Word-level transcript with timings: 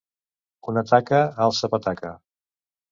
Una 0.73 0.83
taca, 0.93 1.21
alça 1.49 1.71
pataca! 1.77 2.15